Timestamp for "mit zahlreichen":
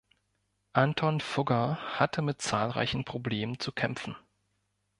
2.23-3.05